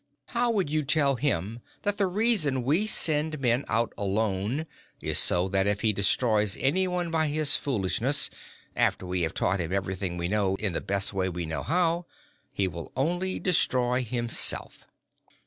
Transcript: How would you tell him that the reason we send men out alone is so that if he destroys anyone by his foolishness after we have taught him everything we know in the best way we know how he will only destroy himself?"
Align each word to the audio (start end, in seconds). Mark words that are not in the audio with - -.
How 0.29 0.49
would 0.49 0.67
you 0.71 0.81
tell 0.83 1.13
him 1.17 1.59
that 1.83 1.97
the 1.97 2.07
reason 2.07 2.63
we 2.63 2.87
send 2.87 3.39
men 3.39 3.63
out 3.67 3.93
alone 3.99 4.65
is 4.99 5.19
so 5.19 5.47
that 5.49 5.67
if 5.67 5.81
he 5.81 5.93
destroys 5.93 6.57
anyone 6.57 7.11
by 7.11 7.27
his 7.27 7.55
foolishness 7.55 8.31
after 8.75 9.05
we 9.05 9.21
have 9.21 9.35
taught 9.35 9.61
him 9.61 9.71
everything 9.71 10.17
we 10.17 10.27
know 10.27 10.55
in 10.55 10.73
the 10.73 10.81
best 10.81 11.13
way 11.13 11.29
we 11.29 11.45
know 11.45 11.61
how 11.61 12.07
he 12.51 12.67
will 12.67 12.91
only 12.97 13.37
destroy 13.39 14.03
himself?" 14.03 14.87